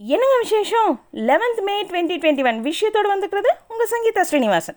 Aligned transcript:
என்னங்க 0.00 0.34
விசேஷம்? 0.40 0.90
Eleventh 1.28 1.60
May 1.62 1.84
twenty 1.84 2.16
twenty 2.22 2.44
one 2.48 2.58
விஷயத்தோடு 2.64 3.08
வந்துக்கிறது 3.12 3.50
உங்கள் 3.68 3.88
சங்கீதா 3.92 4.20
ஸ்ரீனிவாசன். 4.20 4.76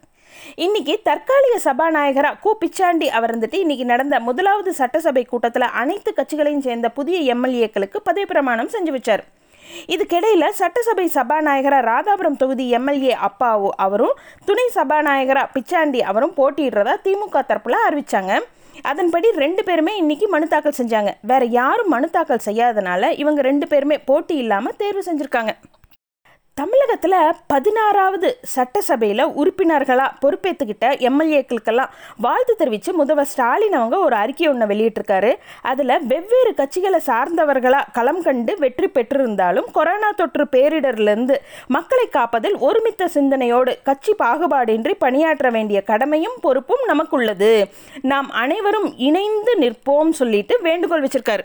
இன்னைக்கு 0.56 1.00
தற்காலிக 1.04 1.56
சபாநாயகராக 1.64 2.40
கு. 2.46 2.52
பிச்சாண்டி 2.62 3.08
அவர் 3.08 3.32
இருந்துட்டு 3.32 3.54
இன்னைக்கு 3.54 3.86
நடந்த 3.86 4.20
முதலாவது 4.20 4.74
சட்டசபை 4.74 5.24
கூட்டத்தில் 5.26 5.68
அனைத்து 5.82 6.14
கட்சிகளையும் 6.14 6.62
சேர்ந்த 6.62 6.90
புதிய 6.90 7.36
எம்எல்ஏக்களுக்கு 7.36 8.00
பதவி 8.04 8.26
பிரமாணம் 8.26 8.70
செஞ்சு 8.70 8.94
வச்சார். 8.96 9.24
இதுக்கிடையில் 9.88 10.48
சட்டசபை 10.62 11.12
சபாநாயகராக 11.14 11.88
ராதாபுரம் 11.92 12.40
தொகுதி 12.44 12.70
எம்எல்ஏ 12.70 13.18
அப்பாவு 13.28 13.70
அவரும் 13.86 14.18
துணை 14.46 14.70
சபாநாயகராக 14.76 15.48
பிச்சாண்டி 15.58 16.00
அவரும் 16.00 16.36
போட்டியிடுறதா 16.38 16.96
திமுக 17.06 17.44
தரப்பில் 17.52 17.86
அறிவித்தாங்க 17.90 18.42
அதன்படி 18.92 19.28
ரெண்டு 19.44 19.64
பேருமே 19.64 19.94
இன்னைக்கு 19.98 20.28
மனு 20.28 20.48
தாக்கல் 20.48 20.80
செஞ்சாங்க. 20.80 21.12
வேற 21.22 21.46
யாரும் 21.46 21.92
மனு 21.96 22.10
தாக்கல் 22.10 22.46
செய்யாதனால 22.46 23.12
இவங்க 23.24 23.42
ரெண்டு 23.42 23.68
பேருமே 23.68 23.98
போட்டி 24.10 24.36
இல்லாமல் 24.36 24.76
தேர்வு 24.78 25.04
செஞ்சுருக்காங்க. 25.10 25.54
தமிழகத்தில் 26.54 27.14
பதினாறாவது 27.48 28.38
சட்டசபையில் 28.42 29.24
உறுப்பினர்களாக 29.26 30.18
பொறுப்பேற்றுக்கிட்ட 30.22 30.86
எம்எல்ஏக்களுக்கெல்லாம் 31.08 31.94
வாழ்த்து 32.18 32.56
தெரிவித்து 32.56 32.94
முதல்வர் 32.94 33.26
ஸ்டாலின் 33.26 33.74
அவங்க 33.74 33.98
ஒரு 34.00 34.16
அறிக்கை 34.16 34.48
ஒன்று 34.48 34.66
வெளியிட்டிருக்காரு. 34.66 35.32
அதில் 35.62 35.94
வெவ்வேறு 36.06 36.54
கட்சிகளை 36.58 37.00
சார்ந்தவர்களாக 37.06 37.92
களம் 37.94 38.22
கண்டு 38.22 38.58
வெற்றி 38.58 38.88
பெற்றிருந்தாலும் 38.88 39.72
கொரோனா 39.72 40.12
தொற்று 40.12 40.48
பேரிடர்லேருந்து 40.52 41.38
மக்களை 41.68 42.08
காப்பதில் 42.08 42.58
ஒருமித்த 42.60 43.08
சிந்தனையோடு 43.08 43.80
கட்சி 43.84 44.16
பாகுபாடின்றி 44.20 44.96
பணியாற்ற 44.98 45.50
வேண்டிய 45.50 45.82
கடமையும் 45.82 46.38
பொறுப்பும் 46.42 46.86
நமக்குள்ளது. 46.86 47.68
நாம் 48.02 48.30
அனைவரும் 48.30 48.98
இணைந்து 48.98 49.56
நிற்போம் 49.60 50.10
சொல்லிட்டு 50.10 50.60
வேண்டுகோள் 50.62 51.04
வச்சிருக்காரு. 51.04 51.44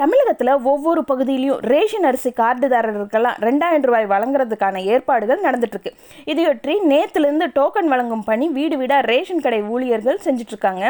தமிழகத்தில் 0.00 0.50
ஒவ்வொரு 0.70 1.00
பகுதியிலையும் 1.08 1.58
ரேஷன் 1.70 2.06
அரிசி 2.08 2.30
கார்டுதாரர்களுக்கெல்லாம் 2.38 3.36
ரெண்டாயிரம் 3.46 3.84
ரூபாய் 3.88 4.06
வழங்குறதுக்கான 4.12 4.80
ஏற்பாடுகள் 4.92 5.42
நடந்துட்டுருக்கு. 5.44 5.90
இதையொற்றி 6.32 6.74
நேற்றுலேருந்து 6.92 7.46
டோக்கன் 7.58 7.90
வழங்கும் 7.92 8.24
பணி 8.28 8.46
வீடு 8.56 8.76
வீடாக 8.80 9.06
ரேஷன் 9.10 9.44
கடை 9.46 9.60
ஊழியர்கள் 9.74 10.18
செஞ்சிட்ருக்காங்க. 10.26 10.82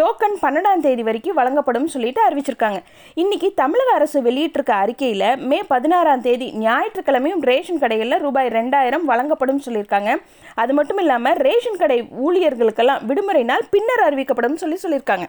டோக்கன் 0.00 0.36
பன்னெண்டாம் 0.44 0.84
தேதி 0.86 1.02
வரைக்கும் 1.08 1.38
வழங்கப்படும் 1.40 1.90
சொல்லிட்டு 1.94 2.22
அறிவிச்சிருக்காங்க. 2.28 2.80
இன்றைக்கி 3.22 3.50
தமிழக 3.62 3.92
அரசு 3.98 4.20
வெளியிட்டிருக்க 4.28 4.74
அறிக்கையில் 4.84 5.28
மே 5.50 5.58
பதினாறாம் 5.74 6.24
தேதி 6.28 6.48
ஞாயிற்றுக்கிழமையும் 6.66 7.44
ரேஷன் 7.50 7.82
கடைகளில் 7.84 8.22
ரூபாய் 8.26 8.52
ரெண்டாயிரம் 8.58 9.08
வழங்கப்படும் 9.12 9.64
சொல்லியிருக்காங்க. 9.66 10.12
அது 10.64 10.74
மட்டும் 10.80 11.02
இல்லாமல் 11.04 11.40
ரேஷன் 11.48 11.82
கடை 11.82 11.98
ஊழியர்களுக்கெல்லாம் 12.26 13.04
விடுமுறை 13.10 13.44
நாள் 13.52 13.70
பின்னர் 13.76 14.06
அறிவிக்கப்படும் 14.08 14.60
சொல்லி 14.64 14.78
சொல்லியிருக்காங்க. 14.84 15.26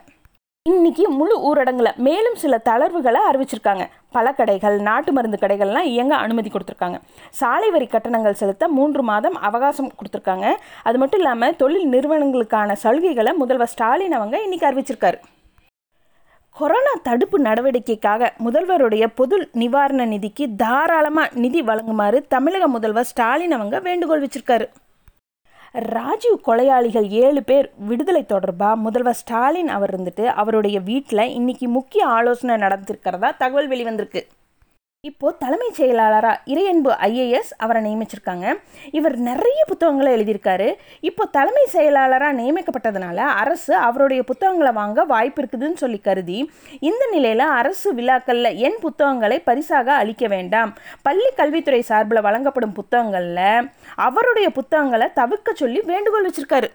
இன்னைக்கு 0.69 1.03
முழு 1.17 1.35
ஊரடங்குல 1.47 1.89
மேலும் 2.05 2.37
சில 2.41 2.55
தளர்வுகளை 2.67 3.19
அறிவிச்சிருக்காங்க. 3.29 3.83
பல 4.15 4.31
கடைகள் 4.37 4.77
நாட்டு 4.87 5.11
மருந்து 5.15 5.37
கடைகள்லாம் 5.41 5.87
இயங்க 5.91 6.13
அனுமதி 6.15 6.49
கொடுத்துருக்காங்க. 6.49 6.97
சாலை 7.39 7.69
வரி 7.75 7.87
கட்டணங்கள் 7.91 8.37
செலுத்த 8.39 8.67
மூன்று 8.77 9.03
மாதம் 9.09 9.35
அவகாசம் 9.47 9.89
கொடுத்துருக்காங்க. 9.97 10.47
அது 10.83 10.99
மட்டும் 11.01 11.21
இல்லாமல் 11.21 11.55
தொழில் 11.55 11.91
நிறுவனங்களுக்கான 11.93 12.77
சலுகைகளை 12.83 13.33
முதல்வர் 13.41 13.71
ஸ்டாலின் 13.73 14.15
அவங்க 14.19 14.41
இன்னைக்கு 14.45 14.67
அறிவிச்சிருக்காரு. 14.69 15.19
கொரோனா 16.59 16.95
தடுப்பு 17.09 17.39
நடவடிக்கைக்காக 17.39 18.31
முதல்வருடைய 18.47 19.07
பொது 19.21 19.37
நிவாரண 19.63 20.07
நிதிக்கு 20.13 20.47
தாராளமாக 20.63 21.39
நிதி 21.45 21.61
வழங்குமாறு 21.61 22.21
தமிழக 22.35 22.67
முதல்வர் 22.77 23.09
ஸ்டாலின் 23.11 23.57
அவங்க 23.59 23.79
வேண்டுகோள் 23.89 24.25
வச்சிருக்காரு. 24.25 24.67
ராஜீவ் 25.75 26.37
கொலையாளிகள் 26.45 27.09
ஏழு 27.09 27.43
பேர் 27.43 27.71
விடுதலை 27.87 28.25
தொடர்பாக 28.25 28.75
முதல்வர் 28.75 29.13
ஸ்டாலின் 29.13 29.67
அவர் 29.67 29.91
இருந்துட்டு 29.95 30.25
அவருடைய 30.25 30.79
வீட்டில் 30.79 31.31
இன்னைக்கு 31.31 31.67
முக்கிய 31.67 32.05
ஆலோசனை 32.05 32.55
நடந்திருக்கிறதா 32.55 33.37
தகவல் 33.37 33.69
வெளிவந்திருக்கு. 33.69 34.21
இப்போது 35.09 35.35
தலைமைச் 35.41 35.77
செயலாளராக 35.79 36.41
இறையன்பு 36.51 36.91
ஐஏஎஸ் 37.07 37.51
அவரை 37.63 37.79
நியமிச்சிருக்காங்க. 37.87 38.45
இவர் 38.97 39.15
நிறைய 39.27 39.59
புத்தகங்களை 39.71 40.09
எழுதியிருக்காரு. 40.15 40.67
இப்போ 41.09 41.23
தலைமை 41.35 41.65
செயலாளராக 41.73 42.37
நியமிக்கப்பட்டதுனால 42.39 43.17
அரசு 43.41 43.73
அவருடைய 43.87 44.21
புத்தகங்களை 44.29 44.71
வாங்க 44.79 45.03
வாய்ப்பு 45.11 45.43
இருக்குதுன்னு 45.43 45.81
சொல்லி 45.83 45.99
கருதி 46.07 46.39
இந்த 46.89 47.03
நிலையில் 47.11 47.45
அரசு 47.59 47.91
விழாக்களில் 47.99 48.57
என் 48.67 48.79
புத்தகங்களை 48.85 49.37
பரிசாக 49.49 49.93
அளிக்க 50.01 50.27
வேண்டாம். 50.35 50.73
பள்ளி 51.01 51.29
கல்வித்துறை 51.35 51.81
சார்பில் 51.91 52.25
வழங்கப்படும் 52.29 52.77
புத்தகங்களில் 52.79 53.69
அவருடைய 54.09 54.49
புத்தகங்களை 54.59 55.09
தவிர்க்க 55.21 55.59
சொல்லி 55.63 55.81
வேண்டுகோள் 55.93 56.29
வச்சுருக்காரு. 56.29 56.69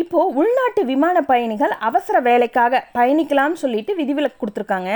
இப்போ 0.00 0.18
உள்நாட்டு 0.40 0.82
விமான 0.90 1.16
பயணிகள் 1.30 1.72
அவசர 1.88 2.20
வேலைக்காக 2.26 2.78
பயணிக்கலாம்னு 2.94 3.58
சொல்லிட்டு 3.62 3.92
விதிவிலக்கு 3.96 4.38
கொடுத்துருக்காங்க. 4.42 4.90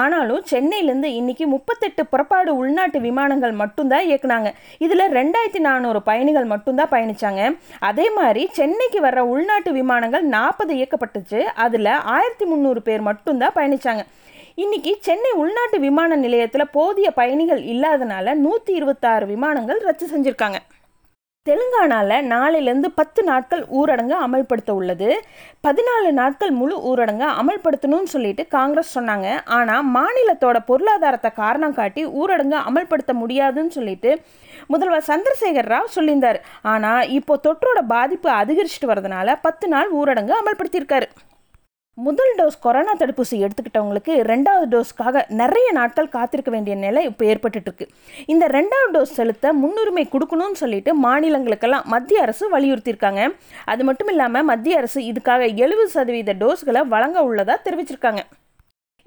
ஆனாலும் 0.00 0.42
சென்னையிலேருந்து 0.50 1.10
இன்னைக்கு 1.20 1.44
முப்பத்தெட்டு 1.46 2.02
புறப்பாடு 2.06 2.50
உள்நாட்டு 2.56 3.00
விமானங்கள் 3.00 3.54
மட்டும்தான் 3.60 4.04
இயக்குனாங்க. 4.08 4.50
இதில் 4.78 5.04
ரெண்டாயிரத்தி 5.18 5.62
நானூறு 5.68 6.02
பயணிகள் 6.02 6.44
மட்டும்தான் 6.44 6.90
பயணிச்சாங்க. 6.90 7.44
அதே 7.90 8.10
மாதிரி 8.10 8.42
சென்னைக்கு 8.58 9.00
வர்ற 9.06 9.22
உள்நாட்டு 9.34 9.72
விமானங்கள் 9.72 10.26
நாற்பது 10.36 10.74
இயக்கப்பட்டுச்சு. 10.74 11.40
அதில் 11.66 11.92
ஆயிரத்தி 12.16 12.44
முந்நூறு 12.44 12.82
பேர் 12.82 13.00
மட்டும்தான் 13.00 13.56
பயணிச்சாங்க. 13.56 14.04
இன்னைக்கு 14.54 14.94
சென்னை 15.00 15.32
உள்நாட்டு 15.44 15.80
விமான 15.86 16.16
நிலையத்தில் 16.16 16.72
போதிய 16.72 17.10
பயணிகள் 17.20 17.62
இல்லாதனால 17.74 18.34
நூற்றி 18.44 18.74
இருபத்தாறு 18.74 19.26
விமானங்கள் 19.26 19.82
ரத்து 19.88 20.06
செஞ்சுருக்காங்க. 20.14 20.60
தெலுங்கானாவில் 21.48 22.26
நாளையிலேருந்து 22.32 22.88
பத்து 22.98 23.20
நாட்கள் 23.28 23.62
ஊரடங்கு 23.78 24.14
அமல்படுத்த 24.24 24.70
உள்ளது 24.80 25.08
பதினாலு 25.66 26.10
நாட்கள் 26.18 26.52
முழு 26.58 26.76
ஊரடங்கு 26.90 27.26
அமல்படுத்தணும்னு 27.40 28.10
சொல்லிட்டு 28.12 28.42
காங்கிரஸ் 28.56 28.92
சொன்னாங்க. 28.98 29.28
ஆனால் 29.56 29.88
மாநிலத்தோட 29.96 30.60
பொருளாதாரத்தை 30.68 31.30
காரணம் 31.40 31.76
காட்டி 31.80 32.04
ஊரடங்கு 32.20 32.58
அமல்படுத்த 32.68 33.14
முடியாதுன்னு 33.22 33.76
சொல்லிட்டு 33.78 34.12
முதல்வர் 34.74 35.08
சந்திரசேகர் 35.10 35.70
ராவ் 35.74 35.94
சொல்லியிருந்தார். 35.96 36.40
ஆனால் 36.74 37.10
இப்போ 37.18 37.40
தொற்றோட 37.48 37.82
பாதிப்பு 37.96 38.30
அதிகரிச்சுட்டு 38.40 38.92
வரதுனால 38.92 39.36
பத்து 39.48 39.68
நாள் 39.74 39.92
ஊரடங்கு 40.00 40.36
அமல்படுத்தியிருக்காரு. 40.40 41.08
முதல் 41.98 42.30
டோஸ் 42.38 42.56
கொரோனா 42.64 42.92
தடுப்பூசி 43.00 43.36
எடுத்துக்கிட்டவங்களுக்கு 43.44 44.12
ரெண்டாவது 44.28 44.66
டோஸ்க்காக 44.74 45.22
நிறைய 45.40 45.66
நாட்கள் 45.78 46.08
காத்திருக்க 46.14 46.50
வேண்டிய 46.50 46.74
நிலை 46.84 47.00
இப்போ 47.04 47.24
ஏற்பட்டுருக்கு 47.32 47.84
இந்த 48.34 48.44
ரெண்டாவது 48.56 48.92
டோஸ் 48.94 49.12
செலுத்த 49.18 49.52
முன்னுரிமை 49.62 50.04
கொடுக்கணும்னு 50.14 50.60
சொல்லிட்டு 50.62 50.92
மாநிலங்களுக்கெல்லாம் 51.04 51.88
மத்திய 51.94 52.22
அரசு 52.26 52.44
வலியுறுத்தியிருக்காங்க. 52.56 53.22
அது 53.72 53.84
மட்டும் 53.84 54.12
இல்லாமல் 54.14 54.48
மத்திய 54.52 54.78
அரசு 54.82 55.00
இதுக்காக 55.10 55.54
எழுபது 55.64 55.90
சதவீத 55.96 56.36
டோஸ்களை 56.44 56.82
வழங்க 56.94 57.24
உள்ளதாக 57.28 57.60
தெரிவிச்சிருக்காங்க. 57.66 58.22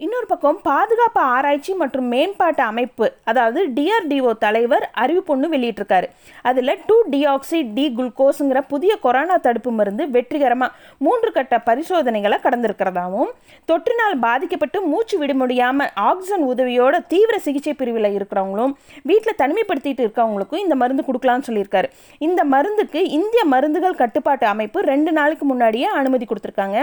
இன்னொரு 0.03 0.27
பக்கம் 0.29 0.57
பாதுகாப்பு 0.61 1.19
ஆராய்ச்சி 1.35 1.73
மற்றும் 1.81 2.07
மேம்பாட்டு 2.13 2.63
அமைப்பு 2.71 3.05
அதாவது 3.31 3.59
டிஆர்டிஓ 3.75 4.31
தலைவர் 4.43 4.85
அறிவிப்பொன்று 5.01 5.47
வெளியிட்டிருக்காரு. 5.53 6.07
அதில் 6.49 6.71
டூ 6.87 6.97
டிஆக்சி 7.13 7.59
டி 7.75 7.85
குளுக்கோஸுங்கிற 7.97 8.61
புதிய 8.73 8.97
கொரோனா 9.05 9.37
தடுப்பு 9.45 9.71
மருந்து 9.77 10.05
வெற்றிகரமாக 10.15 10.75
மூன்று 11.05 11.31
கட்ட 11.37 11.61
பரிசோதனைகளை 11.69 12.39
கடந்திருக்கிறதாவும் 12.45 13.31
தொற்றினால் 13.71 14.19
பாதிக்கப்பட்டு 14.27 14.81
மூச்சு 14.91 15.17
விட 15.23 15.33
முடியாமல் 15.43 15.91
ஆக்சிஜன் 16.09 16.45
உதவியோட 16.51 16.95
தீவிர 17.07 17.39
சிகிச்சை 17.47 17.75
பிரிவில் 17.81 18.11
இருக்கிறவங்களும் 18.17 18.75
வீட்டில் 19.09 19.39
தனிமைப்படுத்திட்டு 19.43 20.05
இருக்கவங்களுக்கும் 20.07 20.63
இந்த 20.67 20.77
மருந்து 20.83 21.05
கொடுக்கலாம்னு 21.09 21.49
சொல்லியிருக்காரு. 21.49 21.89
இந்த 22.27 22.43
மருந்துக்கு 22.55 23.01
இந்திய 23.19 23.43
மருந்துகள் 23.55 24.01
கட்டுப்பாட்டு 24.03 24.47
அமைப்பு 24.55 24.81
ரெண்டு 24.93 25.11
நாளுக்கு 25.11 25.45
முன்னாடியே 25.45 25.89
அனுமதி 26.01 26.27
கொடுத்துருக்காங்க. 26.29 26.79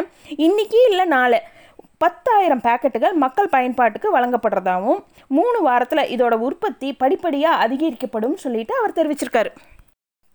இன்றைக்கி 0.47 0.81
இல்லை 0.91 1.07
நாளை. 1.17 1.41
பத்தாயிரம் 2.03 2.63
பேக்கெட்டுகள் 2.67 3.17
மக்கள் 3.23 3.53
பயன்பாட்டுக்கு 3.55 4.09
வழங்கப்படுறதாகவும் 4.17 5.03
மூணு 5.37 5.59
வாரத்தில் 5.67 6.11
இதோட 6.15 6.35
உற்பத்தி 6.49 6.89
படிப்படியாக 7.03 7.61
அதிகரிக்கப்படும் 7.65 8.41
சொல்லிட்டு 8.45 8.75
அவர் 8.79 8.97
தெரிவிச்சிருக்காரு. 8.99 9.51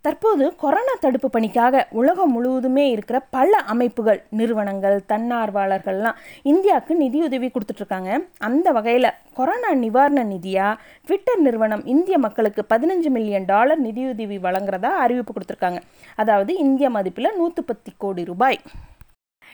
தற்போது 0.05 0.45
கொரோனா 0.61 0.93
தடுப்பு 0.99 1.29
பணிக்காக 1.29 1.81
உலகம் 1.99 2.31
முழுவதுமே 2.31 2.85
இருக்கிற 2.89 3.17
பல 3.35 3.57
அமைப்புகள் 3.73 4.19
நிறுவனங்கள் 4.39 4.97
தன்னார்வலர்கள்லாம் 5.11 6.19
இந்தியாவுக்கு 6.51 6.95
நிதியுதவி 7.03 7.51
கொடுத்துட்ருக்காங்க. 7.51 8.11
அந்த 8.49 8.71
வகையில் 8.77 9.15
கொரோனா 9.33 9.71
நிவாரண 9.83 10.23
நிதியாக 10.33 10.79
ட்விட்டர் 11.05 11.43
நிறுவனம் 11.47 11.85
இந்திய 11.95 12.17
மக்களுக்கு 12.25 12.63
பதினஞ்சு 12.73 13.11
மில்லியன் 13.17 13.49
டாலர் 13.53 13.85
நிதியுதவி 13.87 14.37
வழங்குறதா 14.37 14.93
அறிவிப்பு 15.05 15.33
கொடுத்துருக்காங்க. 15.33 15.81
அதாவது 16.15 16.53
இந்திய 16.65 16.89
மதிப்பில் 16.89 17.35
நூற்று 17.35 17.63
பத்து 17.63 17.91
கோடி 17.97 18.25
ரூபாய். 18.31 18.59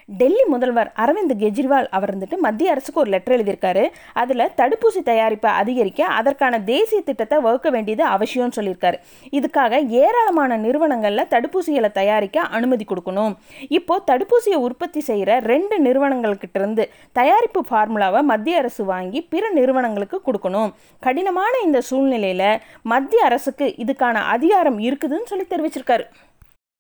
டெல்லி 0.07 0.44
முதல்வர் 0.47 0.91
அரவிந்த் 0.95 1.33
கெஜ்ரிவால் 1.39 1.88
அவர் 1.89 2.17
வந்துட்டு 2.17 2.38
மத்திய 2.38 2.71
அரசுக்கு 2.71 3.00
ஒரு 3.00 3.09
லெட்டர் 3.09 3.35
எழுதியிருக்காரு. 3.35 3.83
அதில் 4.13 4.51
தடுப்பூசி 4.57 5.01
தயாரிப்பை 5.05 5.45
அதிகரிக்க 5.45 6.05
அதற்கான 6.05 6.59
தேசிய 6.59 7.01
திட்டத்தை 7.01 7.39
வகுக்க 7.39 7.69
வேண்டியது 7.69 8.03
அவசியம்னு 8.07 8.57
சொல்லியிருக்காரு. 8.57 8.97
இதுக்காக 9.31 9.88
ஏராளமான 9.88 10.57
நிறுவனங்களில் 10.57 11.29
தடுப்பூசிகளை 11.29 11.91
தயாரிக்க 11.91 12.41
அனுமதி 12.41 12.85
கொடுக்கணும். 12.89 13.35
இப்போ 13.69 14.01
தடுப்பூசியை 14.11 14.59
உற்பத்தி 14.67 15.00
செய்கிற 15.00 15.39
ரெண்டு 15.39 15.81
நிறுவனங்கள்கிட்ட 15.81 16.53
இருந்து 16.53 16.89
தயாரிப்பு 17.11 17.63
ஃபார்முலாவை 17.69 18.21
மத்திய 18.21 18.57
அரசு 18.57 18.85
வாங்கி 18.85 19.21
பிற 19.21 19.50
நிறுவனங்களுக்கு 19.50 20.21
கொடுக்கணும். 20.27 20.73
கடினமான 21.00 21.53
இந்த 21.63 21.81
சூழ்நிலையில் 21.81 22.61
மத்திய 22.81 23.25
அரசுக்கு 23.25 23.73
இதுக்கான 23.77 24.13
அதிகாரம் 24.13 24.79
இருக்குதுன்னு 24.79 25.31
சொல்லி 25.31 25.45
தெரிவிச்சிருக்காரு. 25.50 26.05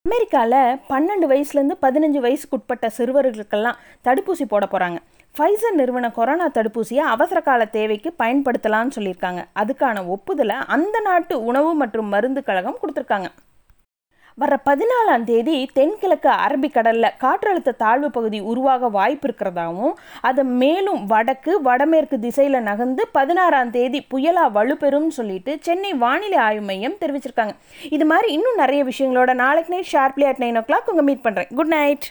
அமெரிக்காவில் 0.07 0.79
பன்னெண்டு 0.89 1.25
வயசுலேருந்து 1.31 1.75
பதினஞ்சு 1.81 2.19
வயசுக்கு 2.23 2.55
உட்பட்ட 2.57 2.85
சிறுவர்களுக்கெல்லாம் 2.97 3.77
தடுப்பூசி 4.05 4.45
போட 4.47 4.65
போகிறாங்க 4.65 4.97
ஃபைசர் 5.35 5.77
நிறுவன 5.79 6.11
கொரோனா 6.11 6.47
தடுப்பூசியை 6.47 7.03
அவசர 7.13 7.39
கால 7.41 7.65
தேவைக்கு 7.65 8.09
பயன்படுத்தலாம்னு 8.23 8.95
சொல்லியிருக்காங்க. 8.95 9.41
அதுக்கான 9.61 10.03
ஒப்புதலை 10.07 10.57
அந்த 10.75 10.99
நாட்டு 10.99 11.37
உணவு 11.43 11.71
மற்றும் 11.81 12.11
மருந்து 12.15 12.43
கழகம் 12.43 12.77
கொடுத்துருக்காங்க. 12.81 13.29
வர 14.41 14.53
பதினாலாம் 14.67 15.25
தேதி 15.29 15.55
தென்கிழக்கு 15.77 16.29
அரபிக்கடலில் 16.45 17.09
காற்றழுத்த 17.23 17.73
தாழ்வு 17.81 18.07
பகுதி 18.15 18.39
உருவாக 18.51 18.89
வாய்ப்பு 18.95 19.27
இருக்கிறதாவும் 19.27 19.93
அது 20.29 20.43
மேலும் 20.61 21.01
வடக்கு 21.11 21.51
வடமேற்கு 21.67 22.17
திசையில் 22.25 22.65
நகர்ந்து 22.69 23.05
பதினாறாம் 23.17 23.73
தேதி 23.77 24.01
புயலாக 24.13 24.53
வலுப்பெறும் 24.57 25.07
சொல்லிட்டு 25.19 25.53
சென்னை 25.67 25.93
வானிலை 26.05 26.39
ஆய்வு 26.47 26.65
மையம் 26.71 26.99
தெரிவிச்சிருக்காங்க. 27.03 27.55
இது 27.97 28.07
மாதிரி 28.13 28.29
இன்னும் 28.37 28.61
நிறைய 28.63 28.83
விஷயங்களோட 28.91 29.33
நாளைக்கு 29.43 29.73
night 29.75 29.93
sharply 29.93 30.27
at 30.31 30.43
nine 30.45 30.59
o'clock 30.71 30.91
உங்கள் 30.93 31.09
மீட் 31.11 31.25
பண்ணுறேன் 31.27 31.51
குட் 31.59 31.73
நைட். 31.77 32.07